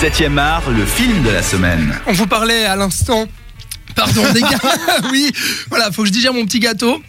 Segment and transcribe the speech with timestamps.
[0.00, 1.92] 7e art, le film de la semaine.
[2.06, 3.26] On vous parlait à l'instant,
[3.96, 4.60] pardon, des gars.
[5.10, 5.32] oui,
[5.68, 7.02] voilà, faut que je digère mon petit gâteau.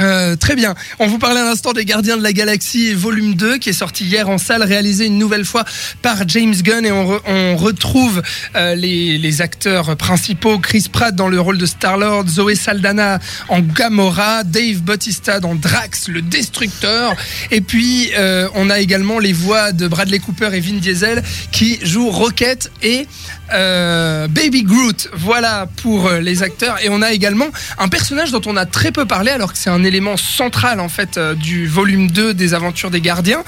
[0.00, 0.74] Euh, très bien.
[0.98, 4.04] On vous parlait à l'instant des Gardiens de la Galaxie volume 2 qui est sorti
[4.04, 5.64] hier en salle, réalisé une nouvelle fois
[6.02, 6.86] par James Gunn.
[6.86, 8.22] Et on, re- on retrouve
[8.56, 10.58] euh, les, les acteurs principaux.
[10.58, 16.08] Chris Pratt dans le rôle de Star-Lord, Zoé Saldana en Gamora, Dave Bautista dans Drax
[16.08, 17.14] le Destructeur.
[17.50, 21.22] Et puis euh, on a également les voix de Bradley Cooper et Vin Diesel
[21.52, 23.06] qui jouent Rocket et
[23.52, 25.08] euh, Baby Groot.
[25.12, 27.48] Voilà pour euh, les acteurs et on a également
[27.78, 30.88] un personnage dont on a très peu parlé alors que c'est un élément central en
[30.88, 33.42] fait euh, du volume 2 des aventures des gardiens.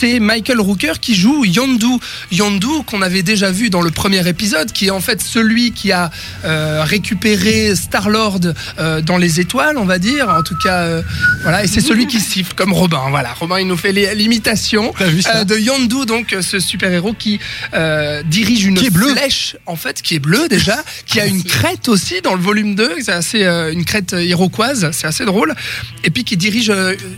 [0.00, 1.86] C'est Michael Rooker qui joue Yondu.
[2.32, 5.92] Yondu qu'on avait déjà vu dans le premier épisode, qui est en fait celui qui
[5.92, 6.10] a
[6.44, 8.40] euh, récupéré Star-Lord
[8.78, 10.28] euh, dans les étoiles, on va dire.
[10.28, 11.02] En tout cas, euh,
[11.42, 11.64] voilà.
[11.64, 13.02] Et c'est celui qui siffle, comme Robin.
[13.10, 17.38] Voilà, Robin, il nous fait l'imitation euh, de Yondu, donc euh, ce super-héros qui
[17.74, 21.88] euh, dirige une Qui flèche, en fait, qui est bleu déjà, qui a une crête
[21.88, 25.54] aussi dans le volume 2, c'est assez euh, une crête iroquoise, c'est assez drôle,
[26.02, 26.72] et puis qui dirige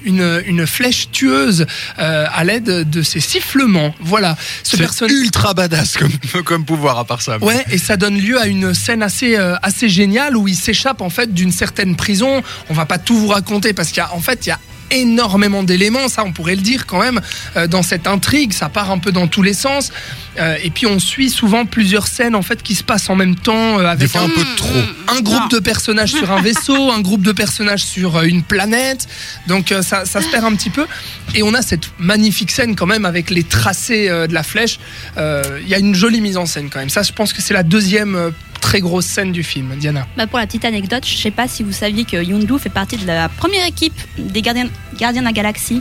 [0.04, 1.66] une, une flèche tueuse
[1.98, 3.94] euh, à l'aide de ses sifflements.
[4.00, 5.16] Voilà, ce personnage.
[5.16, 7.38] ultra badass comme, comme pouvoir à part ça.
[7.38, 11.00] Ouais, et ça donne lieu à une scène assez euh, assez géniale où il s'échappe
[11.00, 12.42] en fait d'une certaine prison.
[12.68, 14.60] On va pas tout vous raconter parce qu'il y a en fait il y a
[14.90, 17.20] énormément d'éléments, ça on pourrait le dire quand même
[17.56, 19.92] euh, dans cette intrigue, ça part un peu dans tous les sens.
[20.38, 23.36] Euh, et puis on suit souvent plusieurs scènes en fait qui se passent en même
[23.36, 24.68] temps euh, avec fois un peu trop.
[25.16, 29.08] un groupe de personnages sur un vaisseau, un groupe de personnages sur euh, une planète.
[29.46, 30.86] Donc euh, ça, ça se perd un petit peu.
[31.34, 34.78] Et on a cette magnifique scène quand même avec les tracés euh, de la flèche.
[35.16, 36.90] Euh, Il y a une jolie mise en scène quand même.
[36.90, 38.30] Ça, je pense que c'est la deuxième euh,
[38.76, 40.06] très grosse scène du film, Diana.
[40.18, 42.98] Bah, pour la petite anecdote, je sais pas si vous saviez que Yondu fait partie
[42.98, 44.68] de la première équipe des gardiens,
[44.98, 45.80] gardiens de la galaxie.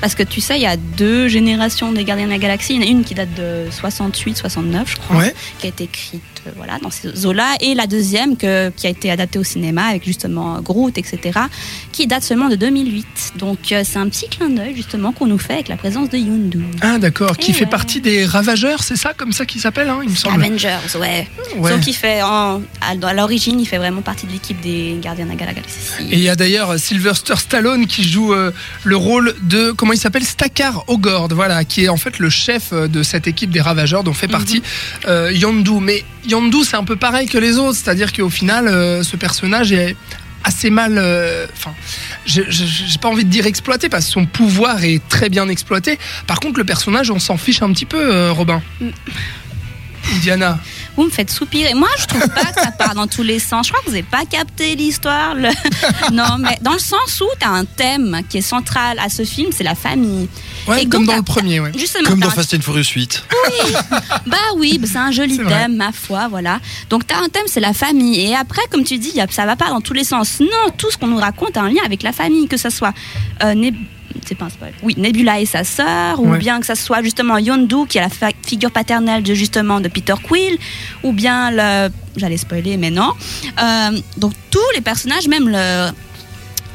[0.00, 2.74] Parce que tu sais, il y a deux générations des gardiens de la galaxie.
[2.74, 5.34] Il y en a une qui date de 68, 69, je crois, Ouais.
[5.58, 7.54] qui a été écrite euh, voilà, dans ces eaux-là.
[7.60, 11.40] Et la deuxième que, qui a été adaptée au cinéma avec justement Groot, etc.,
[11.92, 13.34] qui date seulement de 2008.
[13.36, 16.18] Donc euh, c'est un petit clin d'œil justement qu'on nous fait avec la présence de
[16.18, 16.64] Yondu.
[16.80, 20.10] Ah d'accord, qui fait partie des Ravageurs, c'est ça comme ça qu'il s'appelle, hein, il
[20.10, 20.42] me semble.
[20.42, 21.28] Avengers, ouais.
[21.58, 21.70] Ouais.
[21.70, 25.30] Donc il fait, en, à, l'origine, il fait vraiment partie de l'équipe des gardiens de
[25.30, 25.78] la galaxie.
[26.10, 28.52] Et il y a d'ailleurs Sylvester Stallone qui joue euh,
[28.84, 32.72] le rôle de comment il s'appelle Stakar Ogord, voilà, qui est en fait le chef
[32.72, 34.62] euh, de cette équipe des Ravageurs dont fait partie
[35.06, 35.80] euh, Yondu.
[35.80, 39.70] Mais Yondu, c'est un peu pareil que les autres, c'est-à-dire qu'au final, euh, ce personnage
[39.72, 39.94] est
[40.44, 40.94] assez mal.
[40.96, 41.74] euh, Enfin,
[42.24, 42.44] j'ai
[43.00, 45.98] pas envie de dire exploité parce que son pouvoir est très bien exploité.
[46.26, 48.62] Par contre, le personnage, on s'en fiche un petit peu, euh, Robin.
[50.20, 50.58] Diana.
[50.96, 51.72] Vous me faites soupirer.
[51.74, 53.66] Moi, je trouve pas que ça part dans tous les sens.
[53.66, 55.34] Je crois que vous n'avez pas capté l'histoire.
[55.34, 55.48] le-
[56.12, 59.24] Non, mais dans le sens où tu as un thème qui est central à ce
[59.24, 60.28] film, c'est la famille.
[60.68, 61.72] Ouais, Et comme donc, dans le premier, ouais.
[61.76, 63.24] Justement, Comme dans Fast and Furious 8.
[64.26, 65.48] Bah oui, bah c'est un joli vrai.
[65.62, 66.60] thème, ma foi, voilà.
[66.90, 68.20] Donc tu as un thème, c'est la famille.
[68.20, 70.40] Et après, comme tu dis, ça va pas dans tous les sens.
[70.40, 72.92] Non, tout ce qu'on nous raconte a un lien avec la famille, que ce soit...
[73.42, 73.54] euh,
[74.26, 74.72] c'est pas un spoil.
[74.82, 76.38] Oui, Nebula et sa sœur, ou Ouais.
[76.38, 80.14] bien que ça soit justement Yondu, qui est la figure paternelle de justement de Peter
[80.22, 80.58] Quill,
[81.02, 81.90] ou bien le...
[82.16, 83.12] J'allais spoiler, mais non.
[83.62, 85.90] Euh, donc tous les personnages, même le...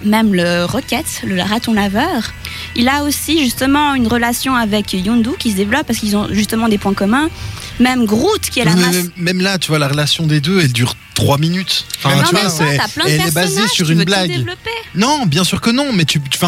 [0.05, 2.31] Même le Rocket, le raton laveur,
[2.75, 6.69] il a aussi justement une relation avec Yondu qui se développe parce qu'ils ont justement
[6.69, 7.29] des points communs.
[7.79, 8.93] Même Groot qui est la masse.
[8.95, 11.85] même, même là, tu vois, la relation des deux, elle dure 3 minutes.
[11.97, 14.45] Enfin, non, tu vois, toi, c'est- t'as plein de elle est basée sur une blague.
[14.95, 16.39] Non, bien sûr que non, mais tu, tu,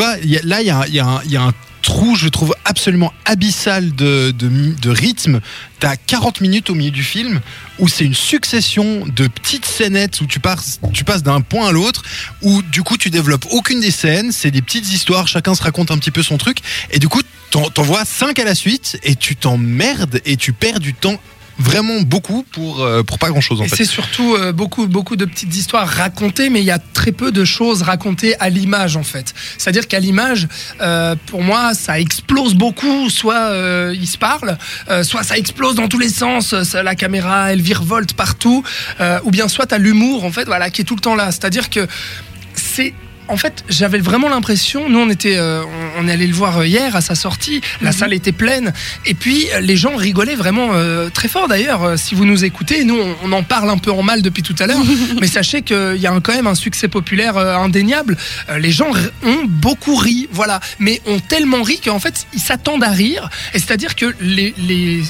[0.00, 4.48] vois, là, il y a, un- trou, je trouve, absolument abyssal de, de,
[4.80, 5.40] de rythme.
[5.80, 7.42] T'as 40 minutes au milieu du film
[7.78, 11.72] où c'est une succession de petites scénettes où tu passes, tu passes d'un point à
[11.72, 12.02] l'autre,
[12.40, 15.90] où du coup tu développes aucune des scènes, c'est des petites histoires, chacun se raconte
[15.90, 16.58] un petit peu son truc,
[16.90, 20.80] et du coup t'en vois 5 à la suite, et tu t'emmerdes, et tu perds
[20.80, 21.20] du temps
[21.58, 23.76] vraiment beaucoup pour, euh, pour pas grand chose en Et fait.
[23.76, 27.32] c'est surtout euh, beaucoup, beaucoup de petites histoires racontées, mais il y a très peu
[27.32, 29.34] de choses racontées à l'image en fait.
[29.58, 30.48] C'est-à-dire qu'à l'image,
[30.80, 33.08] euh, pour moi, ça explose beaucoup.
[33.10, 34.58] Soit euh, il se parle,
[34.90, 36.52] euh, soit ça explose dans tous les sens.
[36.52, 38.64] la caméra, elle virevolte partout,
[39.24, 41.30] ou bien soit t'as l'humour en fait, voilà, qui est tout le temps là.
[41.30, 41.86] C'est-à-dire que
[42.54, 42.94] c'est
[43.28, 45.62] en fait, j'avais vraiment l'impression, nous on était, euh,
[45.96, 48.72] on, est allé le voir euh, hier à sa sortie, la salle était pleine,
[49.06, 51.98] et puis euh, les gens rigolaient vraiment euh, très fort d'ailleurs.
[51.98, 54.54] Si vous nous écoutez, nous on, on en parle un peu en mal depuis tout
[54.58, 54.82] à l'heure,
[55.20, 58.16] mais sachez qu'il y a un- quand même un succès populaire euh, indéniable.
[58.48, 58.90] Euh, les gens
[59.24, 63.58] ont beaucoup ri, voilà, mais ont tellement ri qu'en fait ils s'attendent à rire, et
[63.58, 65.02] c'est-à-dire que les, les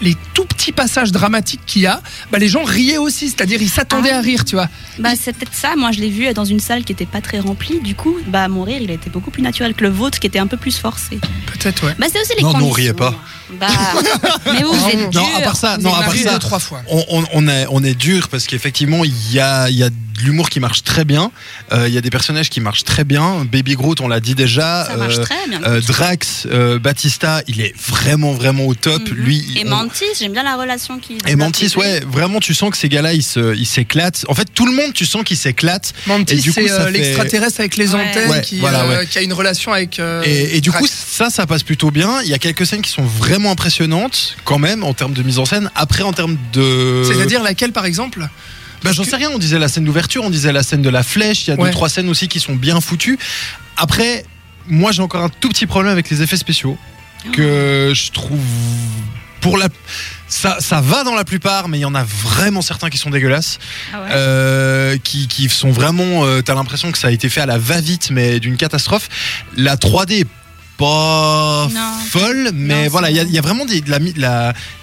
[0.00, 2.00] les tout petits passages dramatiques qu'il y a,
[2.30, 4.18] bah, les gens riaient aussi, c'est-à-dire ils s'attendaient Ah.
[4.18, 4.68] à rire, tu vois.
[4.98, 5.74] Bah, c'est peut-être ça.
[5.76, 7.80] Moi, je l'ai vu dans une salle qui était pas très remplie.
[7.80, 10.38] Du coup, bah, mon rire, il était beaucoup plus naturel que le vôtre, qui était
[10.38, 11.18] un peu plus forcé.
[11.52, 11.94] Peut-être, ouais.
[11.98, 13.14] Bah, c'est aussi les Non, nous, on riait pas.
[13.58, 13.66] Bah,
[14.52, 15.36] mais vous, vous Non, êtes Non, dur.
[15.36, 16.82] à part ça, Vous non, à part ça, deux, trois fois.
[16.90, 19.88] on, on, on est, on est dur parce qu'effectivement, il y a, il y a
[20.18, 21.30] de l'humour qui marche très bien.
[21.72, 23.44] Euh, Il y a des personnages qui marchent très bien.
[23.50, 24.86] Baby Groot, on l'a dit déjà.
[24.86, 25.60] Ça marche Euh, très bien.
[25.64, 29.08] euh, Drax, euh, Batista, il est vraiment, vraiment au top.
[29.10, 29.16] Mhm.
[29.16, 31.18] Lui, Et on- Mantis, j'aime bien la relation qui.
[31.26, 34.24] Et Mantis, ouais, vraiment, tu sens que ces gars-là, ils s'éclatent.
[34.28, 35.92] En fait, tout le monde, tu sens qu'ils s'éclatent.
[36.06, 38.00] Mantis, Et du coup, c'est euh, fait- l'extraterrestre avec les Ouais.
[38.00, 39.06] antennes Ouais, qui, voilà, euh, ouais.
[39.06, 39.98] qui a une relation avec.
[39.98, 42.20] euh, Et, et du coup, ça, ça passe plutôt bien.
[42.22, 45.38] Il y a quelques scènes qui sont vraiment impressionnantes, quand même, en termes de mise
[45.38, 45.70] en scène.
[45.74, 47.02] Après, en termes de.
[47.06, 48.28] C'est-à-dire laquelle, par exemple?
[48.82, 51.02] Bah, j'en sais rien, on disait la scène d'ouverture, on disait la scène de la
[51.02, 51.68] flèche, il y a Ouais.
[51.68, 53.18] deux, trois scènes aussi qui sont bien foutues.
[53.76, 54.24] Après,
[54.68, 56.76] moi j'ai encore un tout petit problème avec les effets spéciaux,
[57.32, 58.38] que je trouve.
[59.40, 59.68] Pour la.
[60.26, 63.08] Ça, ça va dans la plupart, mais il y en a vraiment certains qui sont
[63.10, 63.60] dégueulasses,
[63.94, 64.08] Ah ouais.
[64.10, 66.24] euh, qui, qui sont vraiment.
[66.24, 69.08] euh, T'as l'impression que ça a été fait à la va-vite, mais d'une catastrophe.
[69.56, 70.26] La 3D est
[70.76, 71.92] pas Non.
[72.10, 74.10] folle, mais Non, voilà, il y, a- y vraiment des, de la, de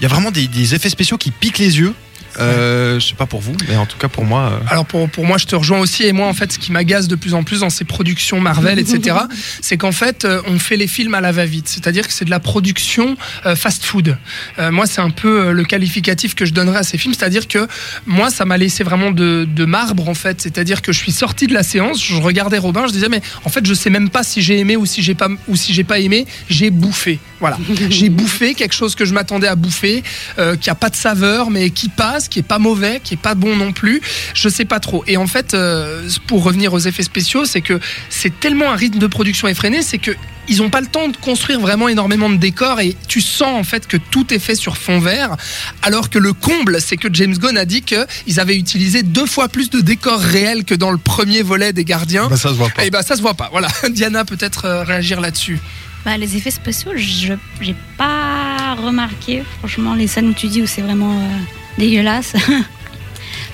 [0.01, 1.93] y a vraiment des, des effets spéciaux qui piquent les yeux.
[2.39, 4.51] Euh, je sais pas pour vous, mais en tout cas pour moi.
[4.53, 6.03] euh, Alors pour, pour moi, je te rejoins aussi.
[6.03, 8.79] Et moi, en fait, ce qui m'agace de plus en plus dans ces productions Marvel,
[8.79, 9.17] etc.,
[9.61, 11.67] c'est qu'en fait, euh, on fait les films à la va-vite.
[11.67, 13.15] C'est-à-dire que c'est de la production
[13.45, 14.17] euh, fast-food.
[14.59, 17.13] Euh, moi, c'est un peu le qualificatif que je donnerais à ces films.
[17.13, 17.67] C'est-à-dire que
[18.05, 20.41] moi, ça m'a laissé vraiment de, de marbre, en fait.
[20.41, 23.49] C'est-à-dire que je suis sorti de la séance, je regardais Robin, je disais, mais en
[23.49, 25.83] fait, je sais même pas si j'ai aimé ou si j'ai pas, ou si j'ai
[25.83, 26.25] pas aimé.
[26.49, 27.19] J'ai bouffé.
[27.39, 27.57] Voilà.
[27.89, 30.03] j'ai bouffé quelque chose que je m'attendais à bouffer,
[30.39, 33.17] euh, qui a pas de saveur, mais qui passe, qui est pas mauvais, qui est
[33.17, 34.01] pas bon non plus.
[34.33, 35.03] Je sais pas trop.
[35.07, 37.79] Et en fait, euh, pour revenir aux effets spéciaux, c'est que
[38.09, 40.11] c'est tellement un rythme de production effréné, c'est que
[40.47, 43.63] ils ont pas le temps de construire vraiment énormément de décors et tu sens en
[43.63, 45.35] fait que tout est fait sur fond vert.
[45.81, 49.49] Alors que le comble, c'est que James Gunn a dit qu'ils avaient utilisé deux fois
[49.49, 52.27] plus de décors réels que dans le premier volet des Gardiens.
[52.29, 52.85] bah, ça se voit pas.
[52.85, 53.49] Et bah ça se voit pas.
[53.51, 55.59] Voilà, Diana peut-être euh, réagir là-dessus.
[56.05, 59.43] Bah, les effets spéciaux, je j'ai pas remarqué.
[59.59, 61.37] Franchement, les scènes où tu dis où c'est vraiment euh,
[61.77, 62.33] dégueulasse.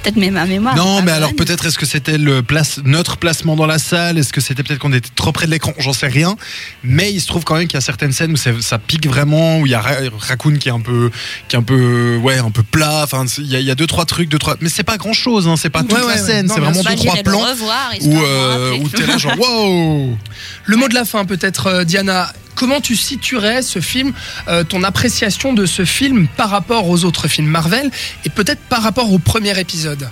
[0.03, 0.75] peut-être même ma mémoire.
[0.75, 4.17] Non, mais alors peut-être est-ce que c'était le place, notre placement dans la salle?
[4.17, 5.73] Est-ce que c'était peut-être qu'on était trop près de l'écran?
[5.77, 6.35] J'en sais rien.
[6.83, 9.05] Mais il se trouve quand même qu'il y a certaines scènes où ça, ça pique
[9.07, 11.11] vraiment, où il y a Ra- Raccoon qui est un peu,
[11.47, 13.01] qui est un peu, ouais, un peu plat.
[13.03, 14.55] Enfin, il y, a- il y a deux trois trucs, deux trois.
[14.59, 15.47] Mais c'est pas grand-chose.
[15.47, 16.47] Hein, c'est pas toute Ouais, la ouais, scène.
[16.51, 20.17] c'est vraiment deux trois plans revoir, où, euh, où t'es là genre wow.
[20.65, 22.33] Le mot de la fin peut-être, euh, Diana.
[22.55, 24.13] Comment tu situerais ce film,
[24.47, 27.89] euh, ton appréciation de ce film par rapport aux autres films Marvel
[28.25, 30.09] et peut-être par rapport au premier épisode,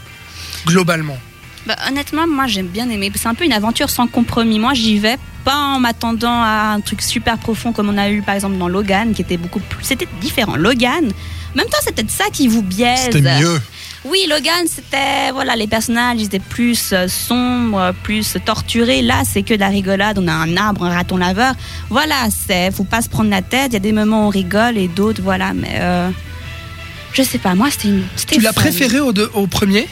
[0.65, 1.17] globalement?
[1.65, 3.11] Bah, honnêtement, moi j'aime bien aimer.
[3.15, 4.59] C'est un peu une aventure sans compromis.
[4.59, 8.21] Moi j'y vais pas en m'attendant à un truc super profond comme on a eu
[8.21, 9.83] par exemple dans Logan, qui était beaucoup plus.
[9.83, 10.55] C'était différent.
[10.55, 11.11] Logan,
[11.53, 13.09] en même temps, c'est peut-être ça qui vous biaise.
[13.11, 13.59] C'était mieux.
[14.05, 15.31] Oui, Logan, c'était.
[15.33, 19.01] Voilà, les personnages, ils étaient plus euh, sombres, plus torturés.
[19.01, 20.17] Là, c'est que de la rigolade.
[20.19, 21.53] On a un arbre, un raton laveur.
[21.89, 22.71] Voilà, c'est.
[22.71, 23.67] Faut pas se prendre la tête.
[23.71, 25.53] Il y a des moments où on rigole et d'autres, voilà.
[25.53, 25.77] Mais.
[25.81, 26.09] euh,
[27.13, 28.03] je sais pas, moi, c'était une.
[28.27, 29.87] Tu l'as préféré au, au premier?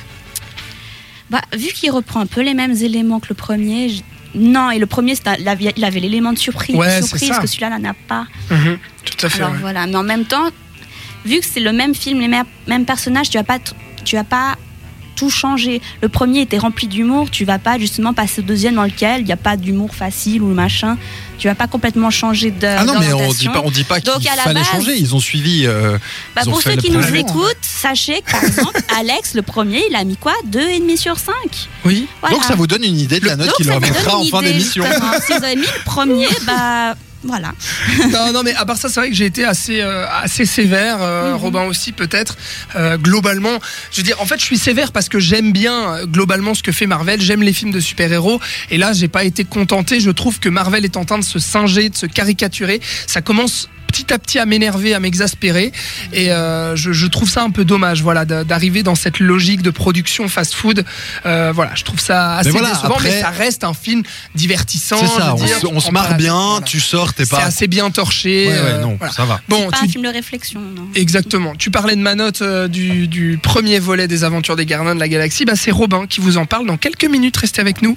[1.30, 4.01] Bah, vu qu'il reprend un peu les mêmes éléments que le premier, je-
[4.36, 7.77] non, et le premier, il avait il avait l'élément de surprise, Ouais, surprise que celui-là
[7.77, 8.27] n'en a pas.
[8.50, 9.39] Mhm, Tout à fait.
[9.39, 9.57] Alors ouais.
[9.60, 10.50] voilà, mais en même temps,
[11.25, 13.57] vu que c'est le même film, les mêmes, personnages, tu vas pas,
[14.07, 14.56] tu vas pas
[15.15, 15.81] tout changer.
[16.04, 19.25] Le premier était rempli d'humour, tu vas pas justement passer au deuxième dans lequel il
[19.25, 20.95] n'y a pas d'humour facile ou machin.
[21.39, 22.68] Tu vas pas complètement changer de.
[22.68, 24.95] Ah non, mais on dit pas, on dit pas qu'il fallait base- changer.
[24.95, 25.65] Ils ont suivi.
[25.65, 25.98] euh,
[26.36, 29.82] Bah, ils ont pour ceux qui nous écoutent, sachez que par exemple, Alex, le premier,
[29.89, 30.34] il a mis quoi?
[30.51, 31.34] 2,5 sur 5
[31.86, 32.08] Oui.
[32.29, 34.84] Donc ça vous donne une idée de la note qu'il leur mettra en fin d'émission.
[35.25, 36.96] Si vous avez mis le premier, bah
[37.27, 37.53] voilà.
[38.12, 40.98] non, non, mais à part ça, c'est vrai que j'ai été assez, euh, assez sévère,
[41.01, 41.36] euh, Mhm.
[41.38, 42.38] Robin aussi peut-être.
[42.75, 43.60] Euh, globalement,
[43.91, 46.72] je veux dire, en fait, je suis sévère parce que j'aime bien globalement ce que
[46.72, 47.22] fait Marvel.
[47.22, 50.00] J'aime les films de super-héros, et là, j'ai pas été contenté.
[50.00, 52.79] Je trouve que Marvel est en train de se singer, de se caricaturer.
[53.05, 55.72] Ça commence petit à petit à m'énerver, à m'exaspérer,
[56.13, 59.62] et euh, je, je trouve ça un peu dommage, voilà, d'a- d'arriver dans cette logique
[59.62, 60.84] de production fast-food.
[61.25, 64.03] Euh, voilà, je trouve ça assez voilà, décevant, après- mais ça reste un film
[64.36, 64.98] divertissant.
[65.00, 66.65] C'est ça, je veux on, dire, se- on marre bien, voilà.
[66.65, 67.44] tu sors, t'es C'est pas.
[67.44, 68.48] assez bien torché.
[68.48, 69.13] Ouais, ouais, euh, non, voilà.
[69.13, 69.39] ça va.
[69.48, 70.88] Bon, Pas tu- un film de réflexion, non.
[70.96, 71.53] exactement.
[71.58, 75.00] Tu parlais de ma note euh, du, du premier volet des Aventures des Gardiens de
[75.00, 75.46] la Galaxie.
[75.46, 77.38] Bah, c'est Robin qui vous en parle dans quelques minutes.
[77.38, 77.96] Restez avec nous.